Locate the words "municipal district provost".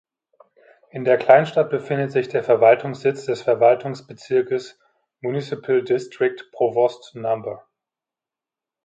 5.21-7.13